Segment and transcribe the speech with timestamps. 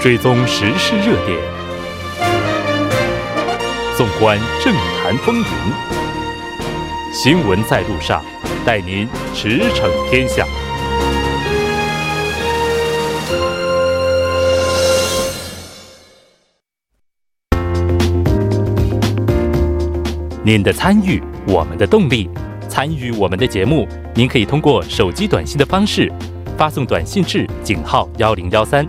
[0.00, 1.38] 追踪时事热点，
[3.94, 5.44] 纵观政坛风云，
[7.12, 8.24] 新闻在路上，
[8.64, 10.46] 带您驰骋天下。
[20.42, 22.30] 您的参与，我们的动力。
[22.70, 26.10] 参与我们的节目，您可以通过手机短信的方式
[26.56, 28.88] 发送短信至井号幺零幺三。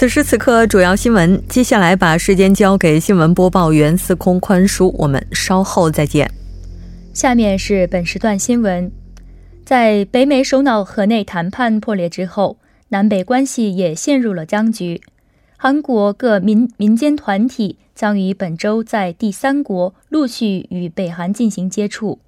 [0.00, 1.42] 此时此刻，主要新闻。
[1.46, 6.26] 接下来把时间交给新闻播报员司空宽叔，我们稍后再见。
[7.12, 8.90] 下面是本时段新闻：
[9.62, 12.56] 在北美首脑河内谈判破裂之后，
[12.88, 15.02] 南北关系也陷入了僵局。
[15.58, 22.20] 韩国各民民间团体将于本周在第三国陆续与北韩进行接触。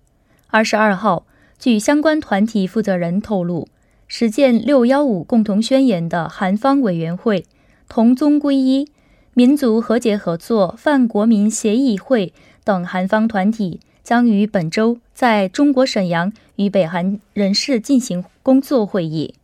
[0.49, 1.25] 二十二号，
[1.59, 3.67] 据相关团体负责人透露，
[4.07, 7.47] 实践“六幺五”共同宣言的韩方委员会。
[7.95, 8.89] 同宗归一、
[9.35, 12.33] 民族和解合作泛国民协议会
[12.65, 19.35] 等韩方团体将于本周在中国沈阳与北韩人士进行工作会议。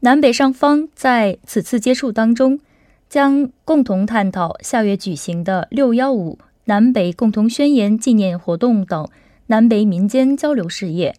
[0.00, 2.60] 南北双方在此次接触当中，
[3.08, 9.08] 将共同探讨下月举行的“六幺五”南北共同宣言纪念活动等
[9.46, 11.16] 南北民间交流事业。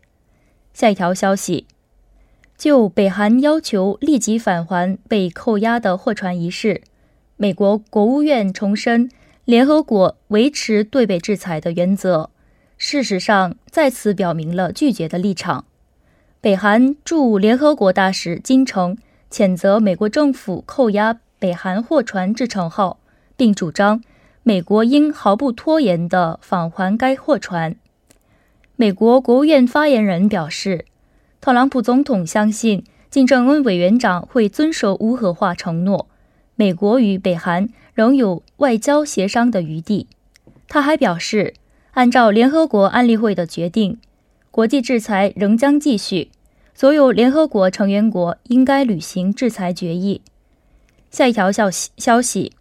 [0.75, 1.65] 下一条消息。
[2.61, 6.83] 就北韩要求立即返还被扣押的货船一事，
[7.35, 9.09] 美国国务院重申
[9.45, 12.29] 联合国维持对北制裁的原则，
[12.77, 15.65] 事实上再次表明了拒绝的立场。
[16.39, 18.95] 北韩驻联合国大使金城
[19.31, 22.99] 谴责美国政府扣押北韩货船“至成号”，
[23.35, 24.03] 并主张
[24.43, 27.75] 美国应毫不拖延地返还该货船。
[28.75, 30.85] 美国国务院发言人表示。
[31.41, 36.07] 特朗普总统相信金正恩委员长会遵守无核化承诺，
[36.53, 40.05] 美国与北韩仍有外交协商的余地。
[40.67, 41.55] 他还表示，
[41.93, 43.97] 按照联合国安理会的决定，
[44.51, 46.29] 国际制裁仍将继续，
[46.75, 50.21] 所有联合国成员国应该履行制裁决议。
[51.09, 52.51] 下一条消息：消息，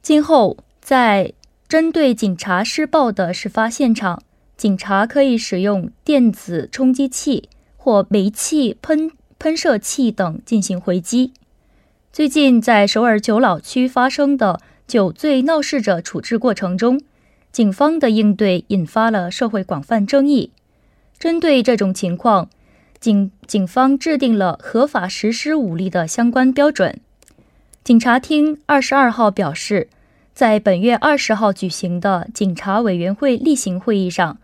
[0.00, 1.34] 今后在
[1.68, 4.22] 针对警察施暴的事发现场，
[4.56, 7.50] 警察可以使用电子冲击器。
[7.86, 11.32] 或煤气喷喷射器等进行回击。
[12.12, 17.00] 最近在首尔九老区发生的酒醉闹事者处置过程中，
[17.52, 20.50] 警方的应对引发了社会广泛争议。
[21.16, 22.50] 针对这种情况，
[22.98, 26.98] 警警方制定了合法实施武力的相关标准。
[27.84, 29.88] 警察厅二十二号表示，
[30.34, 34.38] 在本月二十号举行的警察委员会例行会议上，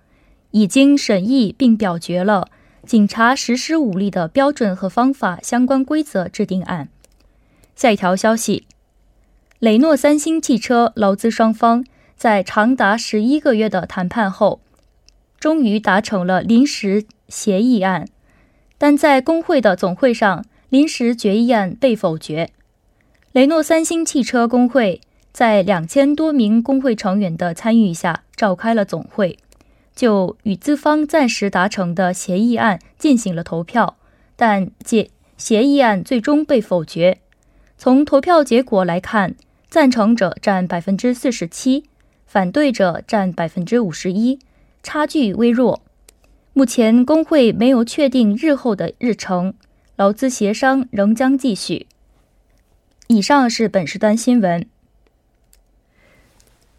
[0.53, 2.47] 已经审议并表决了。
[2.87, 6.89] 警察实施武力的标准和方法相关规则制定案。
[7.77, 8.67] 下一条消息：
[9.61, 11.85] 雷诺三星汽车劳资双方
[12.17, 14.61] 在长达十一个月的谈判后，
[15.39, 18.09] 终于达成了临时协议案，
[18.79, 22.51] 但在工会的总会上，临时决议案被否决。
[23.33, 25.01] 雷诺三星汽车工会
[25.33, 29.39] 在两千多名工会成员的参与下召开了总会。
[29.95, 33.97] 就与资方暂时达成的协议案进行了投票，
[34.37, 37.19] 但协协议案最终被否决。
[37.77, 39.35] 从投票结果来看，
[39.69, 41.85] 赞成者占百分之四十七，
[42.27, 44.39] 反对者占百分之五十一，
[44.83, 45.83] 差距微弱。
[46.53, 49.55] 目前工会没有确定日后的日程，
[49.97, 51.87] 劳资协商仍将继续。
[53.09, 54.67] 以上是本时段新闻。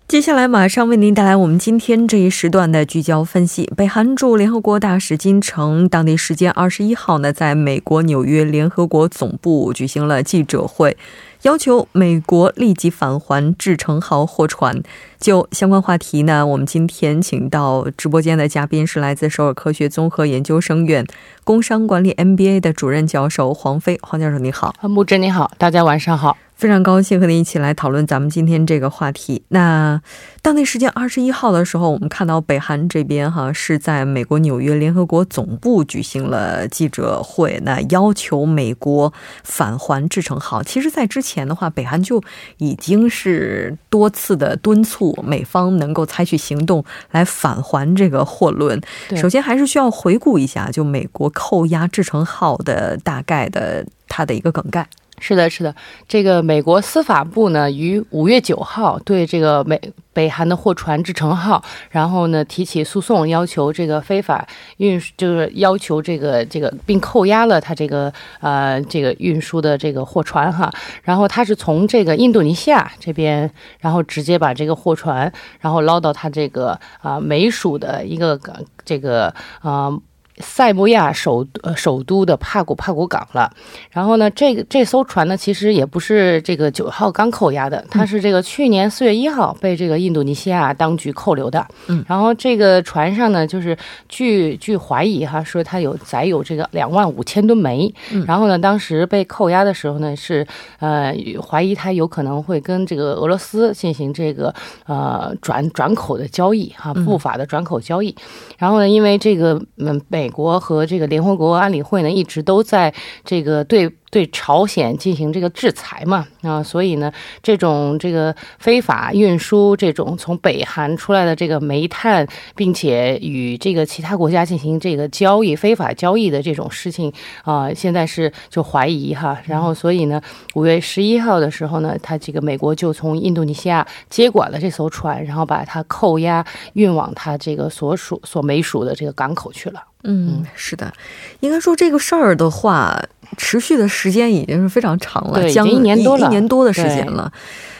[0.06, 3.72] 接下来马上为您带来我们今天这一时段的聚焦分析。
[3.76, 10.96] 北韩驻联合国大使金城当地时间二十一号呢，在美国纽约联合国总部举行了记者会，
[11.42, 14.84] 要求美国立即返还“制成号”货船。
[15.20, 21.04] 就相关话题呢，我们今天请到直播间的嘉宾是来自首尔科学综合研究生院
[21.44, 23.98] 工商管理 MBA 的主任教授黄飞。
[24.04, 24.76] 黄教授，你好。
[24.82, 26.38] 木真，你好，大家晚上好。
[26.64, 29.44] 非常高兴和您一起来讨论咱们今天这个话题。
[29.50, 30.02] 那
[30.42, 39.12] 当地时间二十一号的时候，我们看到北韩这边哈是在美国纽约联合国总部举行了记者会，那要求美国
[39.44, 40.64] 返还制程号。
[40.64, 42.24] 其实，在之前的话，北韩就
[42.60, 46.82] 已经是多次的敦促美方能够采取行动
[47.12, 48.80] 来返还这个货轮。
[49.18, 54.88] 首先，还是需要回顾一下，就美国扣押制程号的大概的它的一个梗概。
[55.20, 55.74] 是的，是的，
[56.08, 59.80] 这个美国司法部呢，于五月九号对这个美
[60.12, 64.46] 北韩的货船“制成号”，然后呢提起诉讼，要求这个非法
[64.78, 68.12] 运，就是要求这个这个，并扣押了他这个
[68.42, 70.70] 呃这个运输的这个货船哈。
[71.04, 73.50] 然后他是从这个印度尼西亚这边，
[73.80, 75.32] 然后直接把这个货船，
[75.62, 78.38] 然后捞到他这个啊美属的一个
[78.84, 79.98] 这个啊。
[80.38, 83.52] 塞穆亚首呃首都的帕古帕古港了，
[83.92, 91.66] 然后呢，这个这艘船呢，其实也不是这个九号刚扣押的，它是这个去年四月一号被这个印度尼西亚当局扣留的。
[91.88, 93.78] 嗯，然后这个船上呢，就是
[94.10, 97.94] 据据怀疑哈，说它有载有这个两万五千吨煤。
[98.12, 100.46] 嗯，然后呢，当时被扣押的时候呢，是
[100.80, 101.14] 呃
[101.48, 104.54] 怀疑它有可能会跟这个俄罗斯进行这个
[104.86, 108.16] 呃转转口的交易哈，不法的转口交易。
[108.58, 112.94] 然后呢，因为这个嗯被美国和这个联合国安理会呢，一直都在
[113.26, 113.92] 这个对。
[114.14, 117.12] 对朝鲜进行这个制裁嘛啊，所以呢，
[117.42, 127.12] 这种这个非法运输这种从北韩出来的这个煤炭，并且与这个其他国家进行这个交易、非法交易的这种事情
[127.44, 129.36] 啊，现在是就怀疑哈。
[129.46, 130.22] 然后，所以呢，
[130.54, 139.82] 五月十一号的时候呢，他这个美国就从印度尼西亚接管了这艘船，然后把它扣押运往他这个所属所美属的这个港口去了。
[140.04, 140.94] 嗯，是的，
[141.40, 143.02] 应该说这个事儿的话。
[143.36, 147.34] 持续的时间已经是非常长了，将一年多一年多的时间了。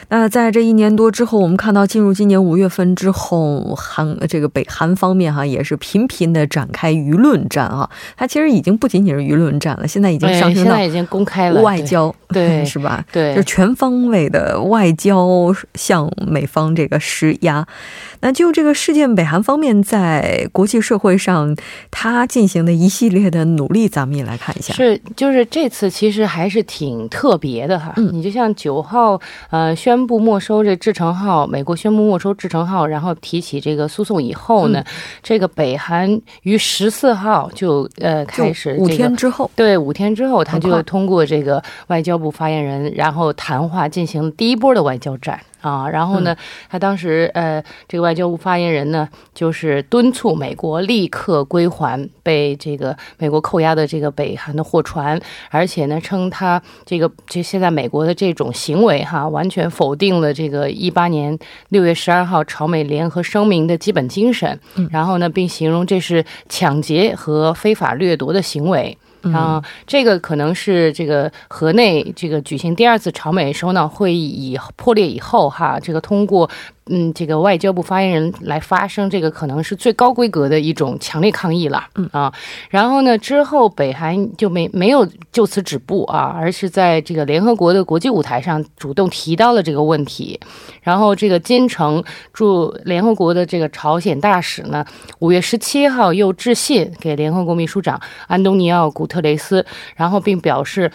[0.08, 7.88] 那在这一年多之后，我们看到进入今年五月份之后，韩这个北韩方面哈也是频频的展开舆论战啊。
[8.16, 13.04] 它其实已经不仅仅是舆论战了，现在已经上升到已经公开了外交，对 是吧？
[13.12, 17.66] 对，就是全方位的外交向美方这个施压。
[18.20, 21.54] 那就这个事件，北韩方面在国际社会上
[21.90, 24.72] 他进行的一系列的努力，咱们也来看一下。
[24.72, 27.92] 是，就是这次其实还是挺特别的哈。
[27.96, 29.20] 嗯，你就像九号
[29.50, 34.84] 呃宣布没收这制成号，美国宣布没收制成号，然后提起这个诉讼以后呢，
[35.22, 45.40] 这个北韩于十四号就呃开始五天之后，对，五天之后他就通过这个外交部发言人，然后谈话进行第一波的外交战。
[45.64, 46.36] 啊，然后呢，
[46.68, 55.18] 他当时呃，这个外交部发言人呢，就是敦促美国立刻归还被这个美国扣押的这个北韩的货船，
[55.50, 61.38] 而且呢，称他这个这现在美国的这种行为哈，完全否定了这个一八年
[61.70, 64.60] 六月十二号朝美联合声明的基本精神，
[64.90, 68.98] 然后呢，并形容这是抢劫和非法掠夺的行为。
[69.32, 76.48] 啊，这个可能是这个河内这个举行第二次朝美首脑会议以破裂以后哈，这个通过。
[76.86, 81.82] 嗯，这个外交部发言人来发声，这个可能是最高规格的一种强烈抗议了。
[81.94, 82.32] 嗯啊，
[82.68, 90.38] 然后呢，之后北韩就没没有就此止步啊，而是在这个联合国的国际舞台上主动提到了这个问题。
[90.82, 94.84] 然后，这个金城驻联合国的这个朝鲜大使呢，
[95.20, 99.64] 五月十七号又致信给联合国秘书长安东尼奥·古特雷斯，
[99.96, 100.90] 然后并表示。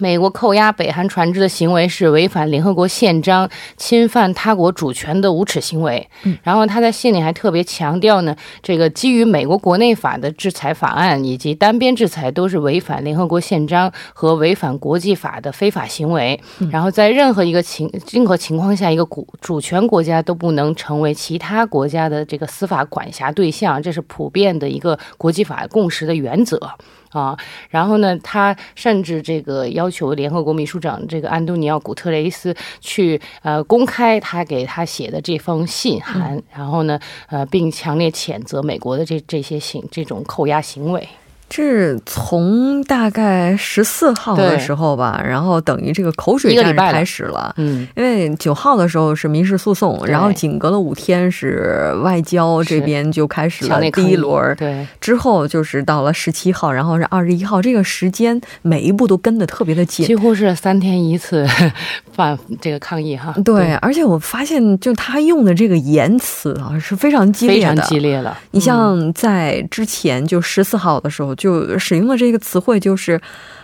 [0.00, 6.08] 美国扣押北韩船只的行为是违反联合国宪章、侵犯他国主权的无耻行为。
[6.42, 16.38] 然后他在信里还特别强调呢，这个基于美国国内法的制裁法案以及单边制裁都是违反联合国宪章和违反国际法的非法行为。
[16.70, 26.60] 然后在任何一个情任何情况下，一个主主权国家都不能成为其他国家的这个司法管辖对象，这是普遍的一个国际法共识的原则。
[27.16, 27.34] 啊，
[27.70, 41.08] 然后呢，他甚至这个要求联合国秘书长这个安东尼奥·古特雷斯去呃公开他给他写的这封信函，然后呢，呃，并强烈谴责美国的这这些行这种扣押行为。
[41.48, 47.54] 是从大概十四号的时候吧，然后等于这个口水战开始了。
[47.56, 54.54] 嗯，因为九号的时候是民事诉讼，然后紧隔了五天是外交这边就开始了第一轮。
[54.56, 61.46] 对，之后就是到了十七号，然后是二十一号，这个时间每一步都跟的特别的紧，几乎是三天一次
[62.12, 63.32] 反这个抗议哈。
[63.44, 68.36] 对，而且我发现就他用的这个言辞啊是非常激烈的，非常激烈的。
[68.50, 71.35] 你像在之前就十四号的时候。
[71.36, 73.20] 就使用的这个词汇就是，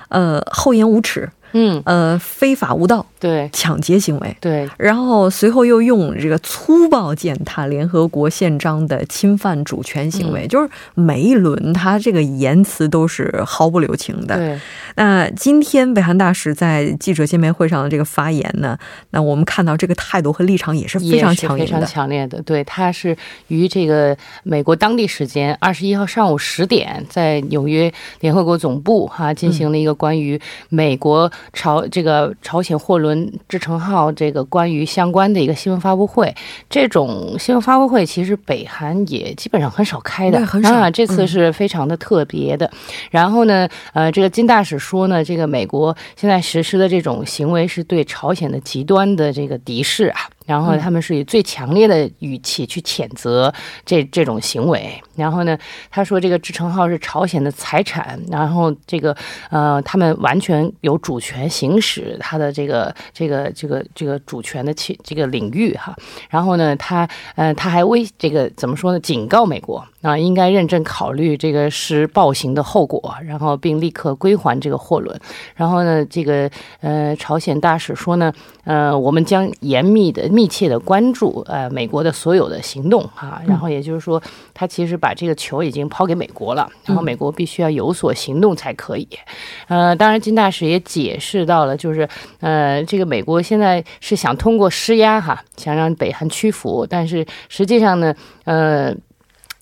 [0.09, 14.37] 呃，厚颜无耻，嗯，呃，非法无道，对抢劫行为，对，然后随后又用这个粗暴践踏联合国宪章的侵犯主权行为，就是每一轮他这个言辞都是毫不留情的。
[14.37, 14.61] 对，
[14.97, 18.76] 那今天北韩大使在记者见面会上的这个发言呢，
[19.11, 22.43] 那我们看到这个态度和立场也是非常强硬的，非常强烈的。
[22.43, 33.12] 对，他是于这个美国当地时间二十一号上午十点，在纽约联合国总部哈进行了一个关于美国朝这个朝鲜货轮。
[33.49, 36.35] 志成号这个关于相关的一个新闻发布会，
[36.69, 40.90] 这种新闻发布会其实北韩也基本上很少开的，很少。
[40.90, 42.71] 这次是非常的特别的。
[43.11, 50.21] 然后呢，呃，这个金大使说呢，这个美国现在实施的这种行为是对朝鲜的极端的这个敌视啊。
[50.46, 53.52] 然后他们是以最强烈的语气去谴责
[53.84, 55.00] 这这种行为。
[55.14, 55.56] 然后呢，
[55.90, 59.16] 他说这个志成号是朝鲜的财产，然后这个
[59.50, 65.94] 呃，他们完全有主权行使他的这个这个这个这个主权的这这个领域哈。
[66.30, 69.00] 然后呢，他呃他还威这个怎么说呢？
[69.00, 75.18] 警告美国啊，应该认真考虑这个施暴行的后果，然后并立刻归还这个货轮。
[75.54, 78.32] 然后呢，这个呃朝鲜大使说呢，
[78.64, 80.28] 呃，我们将严密的。
[80.32, 84.21] 密切的关注，呃，美国的所有的行动哈，然后也就是说，
[84.54, 89.06] 他其实把这个球已经抛给美国了，然后美国必须要有所行动才可以。
[89.68, 92.09] 呃，当然金大使也解释到了，就是
[92.40, 98.94] 呃，这个美国现在是想通过施压哈，想让北韩屈服，但是实际上呢，呃。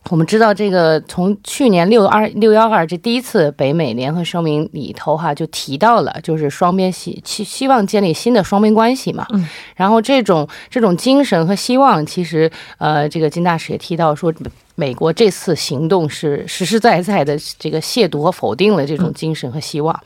[0.08, 9.26] 我们知道，这个从去年六二六幺二这第一次北美联合声明里头哈，就提到了，就是双边希希希望建立新的双边关系嘛。
[9.30, 9.46] 嗯。
[9.76, 14.32] 然后这种这种精神和希望，其实呃，这个金大使也提到说。
[14.74, 19.98] 美国这次行动是实实在在的这个亵渎和否定了这种精神和希望，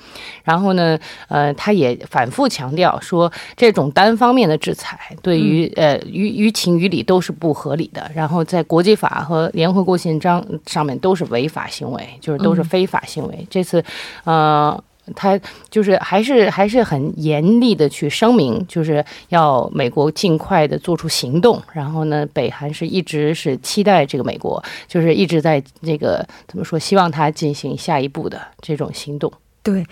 [0.43, 13.47] 然后呢，呃，他也反复强调说，这种单方面的制裁对于呃于于情于理都是不合理的，然后在国际法和联合国宪章上面都是违法行为，就是都是非法行为。
[13.49, 13.85] 这次，
[14.25, 14.83] 呃。
[15.15, 15.39] 他
[15.71, 21.63] 就是还是还是很严厉的去声明，就是要美国尽快的做出行动。
[21.73, 29.33] 然后呢，北韩是一直是期待这个美国，就是一直在这个怎么说，希望他进行下一步的这种行动。
[29.63, 29.85] 对。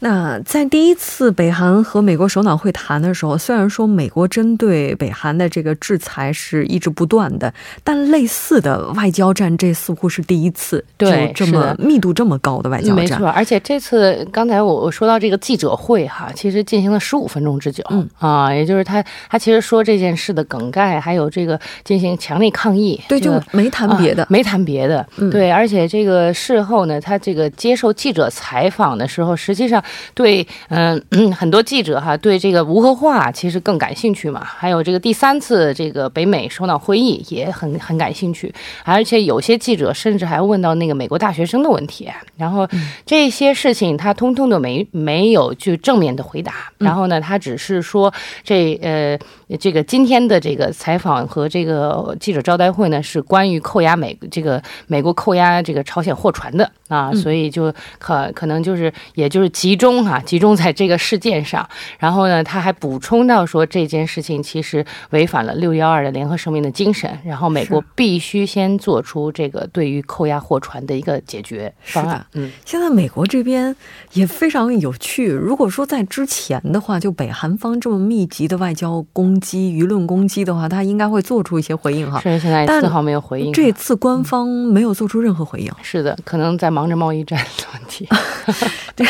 [0.00, 7.52] 那在第一次北韩和美国首脑会谈的时候，虽然说美国针对北韩的这个制裁是一直不断的，
[7.82, 12.96] 但类似的外交战这似乎是第一次，对，这么密度这么高的外交战。
[12.96, 18.08] 没错，而且这次刚才我我说到这个记者会哈，其实进行了十五分钟之久，嗯。
[18.18, 29.82] 啊，也就是他他其实说这件事的梗概，还有这个进行强烈抗议，对，就没谈别的，没谈别的，对，而且这个事后呢，他这个接受记者采访的时候，实际上。
[30.14, 31.00] 对，嗯，
[31.32, 38.52] 很多记者哈对这个无核化其实更感兴趣嘛，还有这个第三次这个北美首脑会议也很很感兴趣，
[38.84, 42.68] 而且有些记者甚至还问到那个美国大学生的问题，然后
[43.06, 49.18] 这些事情他通通都没没有去正面的回答，然后呢，他只是说这呃
[49.58, 60.20] 这个今天的这个采访和这个记者招待会呢是关于扣押美这个美国扣押这个朝鲜货船的啊，所以就可可能就是也就是集中哈。
[60.20, 61.66] 集中在这个事件上，
[61.98, 72.26] 然后呢，他还补充到说，这件事情其实违反了六幺二的联合声明的精神，然后美国必须先做出这个对于扣押货船的一个解决方案。
[72.34, 73.74] 嗯，现在美国这边
[74.12, 75.28] 也非常有趣。
[75.28, 82.20] 如果说在之前的话，就北韩方这么密集的外交攻击、舆论攻击的话，他应该会做出一些回应哈。
[82.20, 83.52] 是现在丝毫没有回应。
[83.52, 85.72] 这次官方没有做出任何回应。
[85.80, 88.08] 是的，可能在忙着贸易战的问题。
[88.96, 89.06] 对，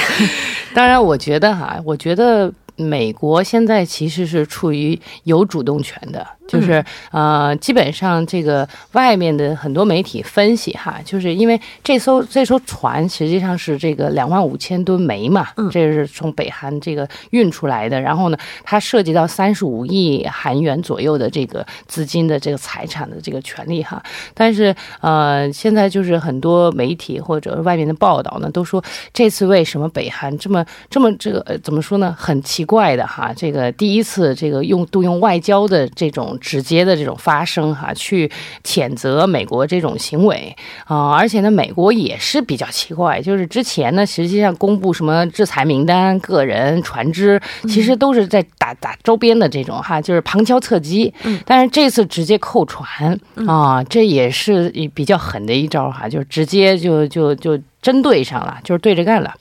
[0.74, 1.02] 当然。
[1.02, 6.26] 我觉得哈，我觉得美国现在其实是处于有主动权的。
[6.48, 24.02] 就是呃，基本上这个外面的很多媒体分析哈，就是因为这艘这艘船实际上是这个两万五千吨煤嘛，这是从北韩这个运出来的，然后呢，它涉及到三十五亿韩元左右的这个资金的这个财产的这个权利哈。
[24.32, 28.82] 但是呃，现在就是很多媒体或者外面的报道呢，都说
[29.12, 32.16] 这次为什么北韩这么这么这个呃怎么说呢？
[32.18, 36.28] 很奇怪的哈，这个第一次这个用动用外交的这种。
[36.40, 38.30] 直接的这种发声哈，去
[38.64, 51.12] 谴责美国这种行为啊，而且呢，美国也是比较奇怪，就是之前呢，实际上公布什么制裁名单、个人、船只，其实都是在打打周边的这种哈，就是旁敲侧击。
[51.24, 59.34] 嗯，但是这次直接扣船啊，这也是比较狠的一招哈，就是直接就就就针对上了，就是对着干了。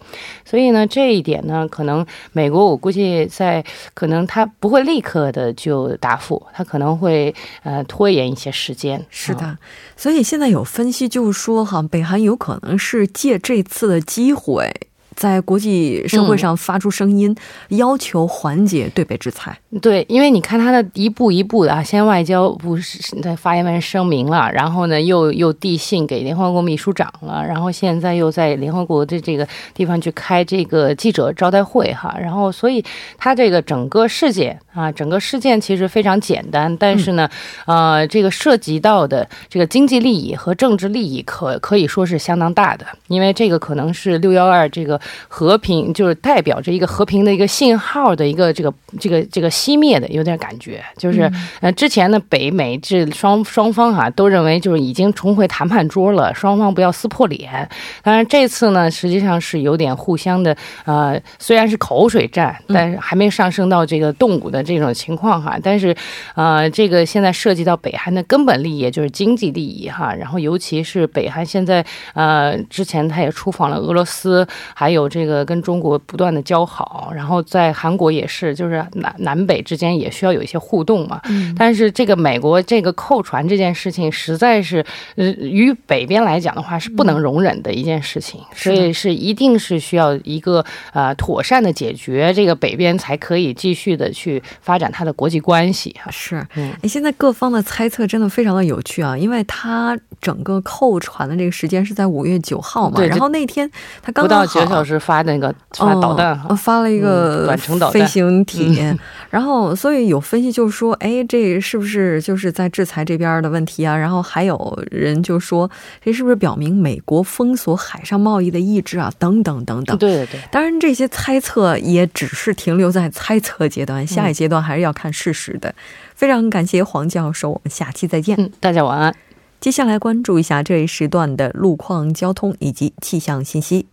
[0.45, 3.63] 所以呢，这一点呢，可能美国我估计在
[3.93, 9.05] 可能他不会立刻的就答复，他可能会呃拖延一些时间。
[9.09, 9.57] 是的，
[9.95, 14.71] 所以现在有分析就是说，哈，北韩有可能是借这次的机会。
[15.17, 17.35] 在国际社会上发出声音，
[17.69, 19.57] 要求缓解对北制裁。
[19.81, 22.77] 对，因为你看他的一步一步的啊，先外交部
[23.23, 32.85] 的发言人声明了，然后呢又又递信给联合国秘书长了，然后现在又在联合国的这个地方去开这个记者招待会哈，然后所以
[33.17, 37.27] 他这个整个事件啊，整个事件其实非常简单，但是呢，
[37.65, 45.01] 呃，这个涉及到的这个经济利益和政治利益可可以说是相当大的，因为这个可能是六幺二这个。
[45.27, 57.67] 和平就是代表着一个和平的一个信号的一个这个这个这个熄灭的有点感觉，就是呃之前呢北美这双双方哈都认为就是已经重回谈判桌了，双方不要撕破脸。
[58.03, 65.57] 当然这次呢实际上是有点互相的呃虽然是口水战，但是还没上升到这个动武的这种情况哈。
[65.63, 65.95] 但是
[66.35, 74.96] 呃这个现在涉及到北韩的根本利益就是经济利益哈，然后尤其是北韩现在呃之前他也出访了俄罗斯，还有。
[74.97, 81.21] 有这个跟中国不断的交好，然后在韩国也是，就是南南北之间也需要有一些互动嘛。
[81.29, 81.55] 嗯。
[81.57, 84.83] 但是这个美国这个扣船这件事情，实在是
[85.15, 96.09] 呃，于北边来讲的话是不能容忍的一件事情，所以是一定是需要一个呃妥善的解决，这个北边才可以继续的去发展它的国际关系哈。
[96.11, 96.45] 是。
[96.81, 96.87] 哎。
[96.87, 103.69] 现在各方的猜测真的非常的有趣啊，因为他整个扣船的这个时间是在五月九号嘛，然后那天
[104.01, 104.86] 他刚刚好。
[104.87, 108.81] 是发那个发导弹，发了一个短程导弹飞行体，
[109.29, 113.95] 然后所以有分析就说，哎，这是不是就是在制裁这边的问题啊？
[113.95, 115.69] 然后还有人就说，
[116.01, 119.11] 这是不是表明美国封锁海上贸易的意志啊？
[119.19, 119.97] 等等等等。
[119.97, 125.75] 对对对，当然这些猜测也只是停留在猜测阶段，下一阶段还是要看事实的。
[126.15, 128.35] 非常感谢黄教授，我们下期再见。
[128.39, 129.13] 嗯，大家晚安。
[129.59, 133.87] 接下来关注一下这一时段的路况、交通以及气象信息。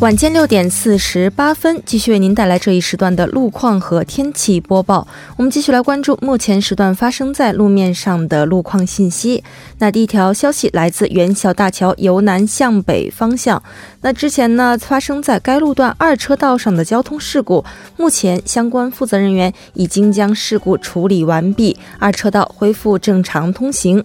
[0.00, 5.08] 晚间六点四十八分，继续为您带来这一时段的路况和天气播报。
[5.38, 9.42] 我们继续来关注目前时段发生在路面上的路况信息。
[9.78, 13.62] 那第一条消息来自元小大桥由南向北方向。
[14.02, 17.64] 那之前呢，发生在该路段二车道上的交通事故，
[17.96, 24.04] 目前相关负责人员已经将事故处理完毕，二车道恢复正常通行。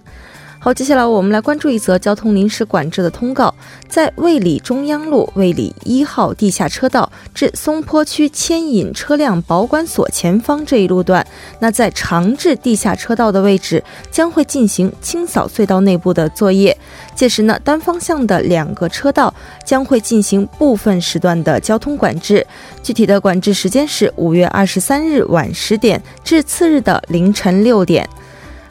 [0.64, 3.52] 好，接下来我们来关注一则交通临时管制的通告，
[3.88, 11.26] 在卫理中央路卫理一号地下车道至松坡区牵引车辆保管所前方这一路段，
[11.58, 16.78] 那在长治地下车道的位置将会进行清扫隧道内部的作业，
[17.16, 19.34] 届时呢，单方向的两个车道
[19.66, 22.46] 将会进行部分时段的交通管制，
[22.84, 28.08] 具体的管制时间是五月二十三日晚十点至次日的凌晨六点。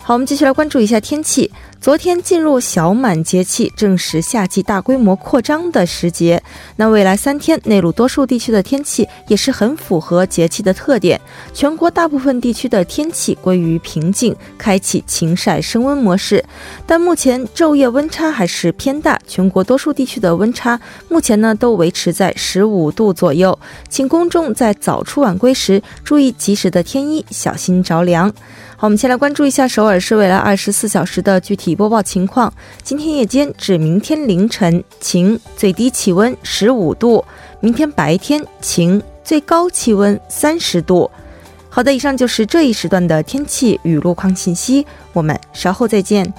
[0.03, 1.51] 好，我们继续来关注一下天气。
[1.81, 6.39] 昨天进入小满节气，正是夏季大规模扩张的时节。
[6.75, 11.19] 那未来三天，内陆多数地区的天气也是很符合节气的特点。
[11.55, 16.45] 全国大部分地区的天气归于平静，开启晴晒升温模式。
[16.85, 23.57] 但目前昼夜温差还是偏大，全国多数地区的温差目前呢都维持在十五度左右。
[23.89, 28.31] 请公众在早出晚归时注意及时的添衣，小心着凉。
[28.77, 32.53] 好，我们先来关注一下首尔市未来二十四小时的具体播报情况。
[32.83, 37.23] 今天夜间至明天凌晨晴，最低气温十五度；
[37.59, 41.09] 明天白天晴，最高气温三十度。
[41.69, 44.85] 好的，以上就是这一时段的天气与路况信息。
[45.13, 46.33] 我们稍后再见。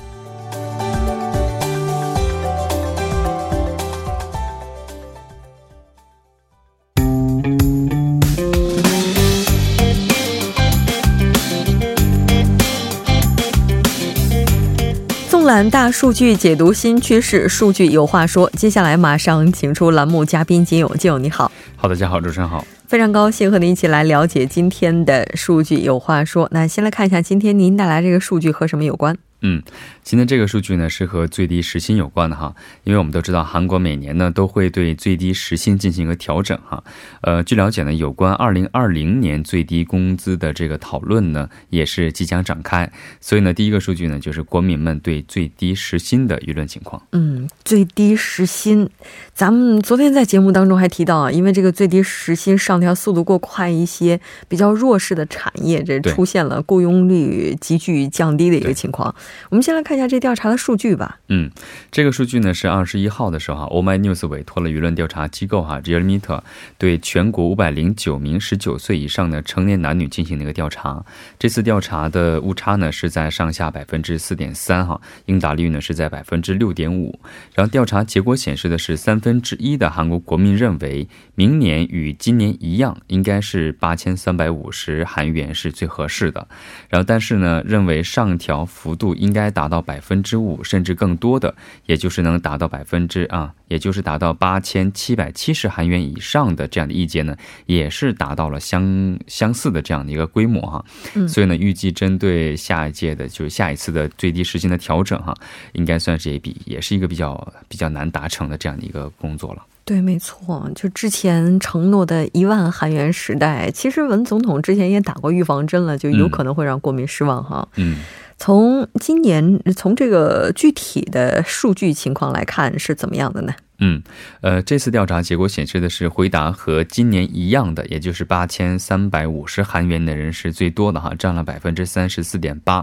[15.71, 18.51] 大数据解读新趋势，数据有话说。
[18.57, 26.49] 接下来马上请出栏目嘉宾金勇，金勇你好，好，大家好，主持人好，非常高兴和您一起来了解今天的数据有话说。
[26.53, 29.15] 那先来看一下今天您带来这个数据和什么有关？
[29.43, 29.63] 嗯，
[30.05, 36.83] 今天这个数据呢是和最低时薪有关的哈，因为我们都知道韩国每年呢都会对最低时薪进行一个调整哈。
[37.23, 47.03] 呃，据了解呢，有关二零二零年最低工资的这个讨论呢也是即将展开，所以呢，第一个数据呢就是国民们对最低时薪的舆论情况。
[47.11, 48.89] 嗯，最低时薪，
[49.35, 59.13] 咱们昨天在节目当中还提到啊，因为这个最低时薪上调速度过快，一些比较弱势的产业这出现了雇佣率急剧降低的一个情况。
[59.51, 61.19] 我们先来看一下这调查的数据吧。
[61.29, 61.51] 嗯，
[61.91, 66.45] 这个数据呢是二十一号的时候，Oh My News 委托了舆论调查机构哈 j e r m e t e r
[66.79, 71.05] 对全国五百零九名十九岁以上的成年男女进行了一个调查。
[71.39, 77.19] 这次调查的误差呢是在上下百分之四点三哈，应答率呢是在百分之六点五。
[77.55, 86.49] 然后调查结果显示的是三分之一的韩国国民认为明年与今年一样，应该是八千三百五十韩元是最合适的。
[86.89, 89.15] 然后但是呢，认为上调幅度。
[89.23, 91.55] 应该达到百分之五甚至更多的，
[91.87, 100.85] 也就是能达到百分之啊，也就是达到八千七百七十韩元以上的这样的意见呢，也是达到了相相似的这样的一个规模哈。
[101.15, 105.33] 嗯，所以呢，预计针对下一届的，就是下一次的最低时薪的调整哈，
[105.75, 109.63] 应该算是一笔，也是一个比较比较难达成的这样的一个工作了。
[109.85, 117.67] 对，没错，就之前承诺的一万韩元时代，其实文总统之前也打过预防针了，就有可能会让国民失望哈。
[117.77, 117.99] 嗯。
[118.39, 123.53] 从今年从这个具体的数据情况来看是怎么样的呢？
[123.85, 124.01] 嗯，
[124.43, 132.77] 呃，这次调查结果显示的是，回答和今年一样的，也就是八千三百五十韩元的人是最多的哈，占了百分之三十四点八。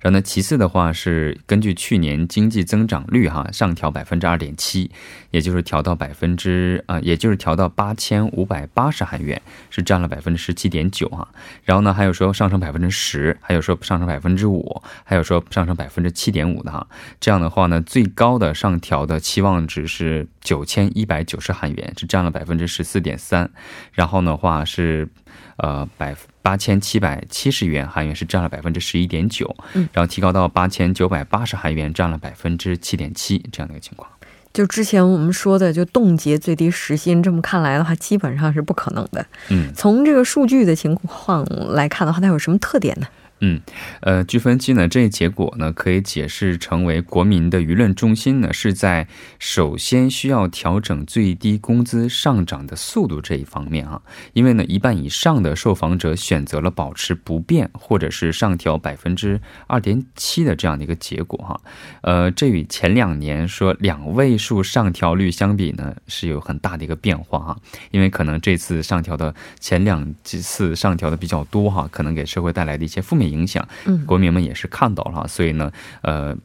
[0.00, 4.90] 然后呢，其次的话是根据去年经济增长率哈，上调百分之二点七，
[5.30, 9.38] 也就是调到百分之啊，也就是调到八千五百八十韩元，
[9.68, 11.28] 是占了百分之十七点九哈。
[11.64, 16.86] 然后呢，还有说上升百分之十，还有说上升百分之五，还有说上升百分之七点五的哈。
[17.20, 20.26] 这样的话呢，最高的上调的期望值是。
[20.46, 23.50] 九千一百九十韩元是占了百分之十四点三，
[23.92, 25.08] 然后的话是，
[25.56, 29.56] 呃，百八千七百七十元韩元是占了百分之十一点九，
[29.92, 34.08] 然后提高到八千九百八十韩元占了百分之七点七这样的一个情况。
[34.52, 39.26] 就之前我们说的，就冻结最低时薪，这么看来的话，基本上是不可能的。
[39.50, 43.08] 嗯，从这个数据的情况来看的话，它有什么特点呢？
[43.40, 43.60] 嗯，
[44.00, 49.06] 呃，据分析呢，这一结果呢，可以解释成为国民的舆论中心呢是在
[49.38, 54.00] 首先需要调整最低工资上涨的速度这一方面啊，
[54.32, 61.60] 因为呢，一半以上的受访者选择了保持不变或者是上调百分之二点七的这样的一个结果哈，
[62.00, 67.58] 呃，这与前两年说两位数上调率相比呢，是有很大的一个变化哈，
[67.90, 73.25] 因为可能这次上调的前两几次上调的比较多哈，可能给社会带来的一些负面。
[73.26, 75.70] 影响，嗯，国民们也是看到了，所以呢，
[76.02, 76.36] 呃。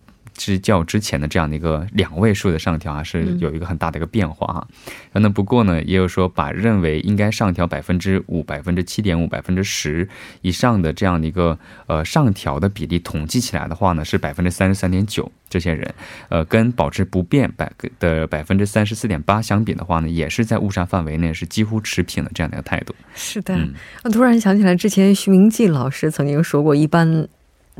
[0.42, 4.68] 之较之前的这样的一个两位数的上调啊，是有一个很大的一个变化哈。
[5.14, 10.10] 那不过呢，也有说把认为应该上调百分之五、百分之七点五、百分之十
[10.42, 15.32] 以上的这样的一个呃上调的比例统计起来的话呢，是百分之三十三点九。
[15.48, 15.94] 这些人，
[16.30, 22.96] 呃，跟保持不变百的百分之三十四点八相比的话呢，也是在误差范围内是几乎持平的这样的一个态度。
[23.14, 23.54] 是的，
[24.06, 27.28] 我突然想起来，之前徐明季老师曾经说过，一般。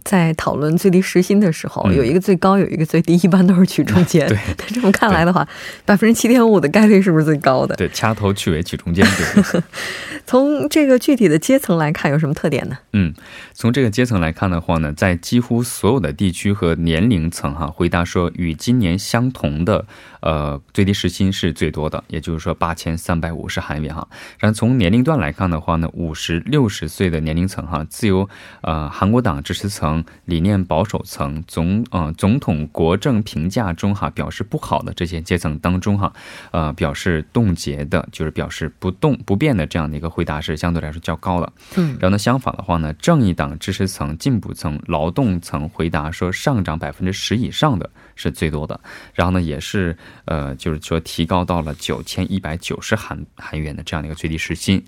[0.04, 4.28] 在讨论最低时薪的时候，有一个最高，有一个最低，一般都是取中间。
[4.30, 4.38] 对，
[4.74, 5.48] 这么看来的话，
[5.86, 7.76] 百分之七点五的概率是不是最高的？
[7.76, 9.06] 对，掐头去尾取中间。
[9.06, 9.62] 对。
[10.26, 12.78] 从这个具体的阶层来看，有什么特点呢？
[12.94, 13.14] 嗯，
[13.54, 19.86] 从这个阶层来看的话呢，在几乎所有的地区和年龄层哈，回答说与今年相同的。
[20.22, 24.08] 呃，最低时薪是最多的，也就是说八千三百五十韩元哈。
[24.40, 28.30] 然后从年龄段来看的话呢，五十六十岁的年龄层哈，自由
[28.62, 36.14] 呃韩国党支持层、理念保守层、总呃总统国政评价中哈表示不好的这些阶层当中哈，
[36.52, 41.54] 呃表示冻结的，就是表示不动不变的这样的一个回答是相对来说较高的。
[41.78, 48.80] 嗯，然后呢相反的话呢，正义党支持层、进步层、劳动层回答说上涨百分之十以上的是最多的。
[49.16, 49.98] 然后呢也是。
[50.26, 54.84] 呃，就是说提高到了九千一百九十韩韩元的这样的一个最低时薪。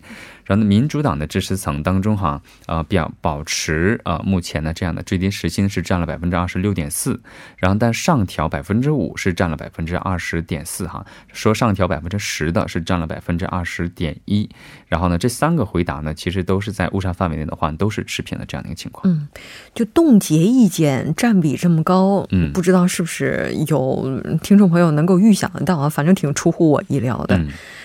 [0.45, 7.21] 然后呢，民主党的支持层当中哈，呃，表保持呃目前呢这样的最低时薪是占了百分之二十六点四，
[7.55, 14.49] 然后但上调百分之五是占了百分之二十点四哈，说上调百分之十的是占了百分之二十点一，
[14.89, 19.03] 然后呢，这三个回答呢，其实都是在误差范围内的话，都是持平的这样的一个情况。
[19.05, 19.29] 嗯，
[19.73, 25.13] 就冻结意见占比这么高，嗯，不知道是不是有听众朋友能够。
[25.13, 27.39] 够预想得到啊，反正挺出乎我意料的。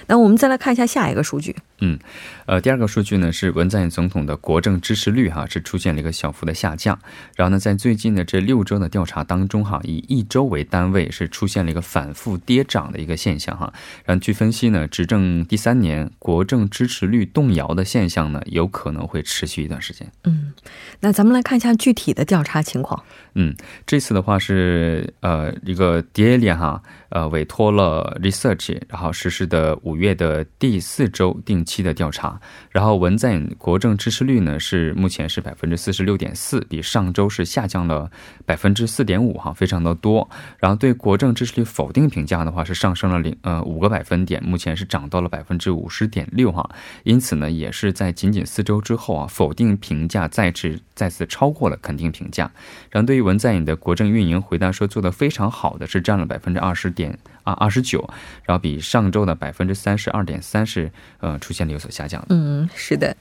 [0.07, 1.55] 那我们再来看一下下一个数据。
[1.81, 1.99] 嗯，
[2.49, 6.99] 呃，第二个数据呢是文在寅总统的国政支持率哈是出现了一个小幅的下降。
[7.37, 13.71] 然后呢，在最近的这六周的调查当中哈，以一周为单位是出现了一个反复跌涨的一个现象哈。
[14.07, 20.11] 然后据分析呢，执政第三年国政支持率动摇的现象呢，有可能会持续一段时间。
[20.25, 20.55] 嗯，
[21.01, 23.05] 那咱们来看一下具体的调查情况。
[23.35, 23.55] 嗯，
[23.87, 32.38] 这次的话是呃一个 d a l i a 哈呃委托了 Research 然后实施的五月的第四周定期的调查，
[32.71, 38.11] 然后文在寅国政支持率呢是目前是百分之四十六点四，比上周是下降了
[38.45, 40.29] 百分之四点五哈，非常的多。
[40.59, 46.69] 然后对国政支持率否定评价的话是上升了零呃五个百分点，目前是涨到了百分之五十点六哈。
[47.05, 52.51] 因此呢，也是在仅仅四周之后啊，否定评价再次再次超过了肯定评价。
[52.91, 57.19] 然后对于文在寅的国政运营，回答说做的非常好的是占了百分之二十点。
[57.49, 58.07] 啊，二十九，
[58.45, 62.23] 然后比上周的百分之三十二点三是呃出现了有所下降。
[62.29, 63.17] 嗯，是的，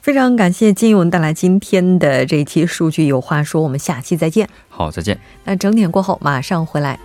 [0.00, 4.48] 非常感谢金勇带来今天的这一期数据有话说，我们下期再见。
[4.68, 5.18] 好，再见。
[5.44, 6.96] 那整点过后马上回来。